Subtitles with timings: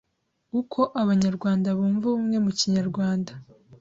[0.59, 3.33] Uko abanyarwanda bumva ubumwe Mu Kinyarwanda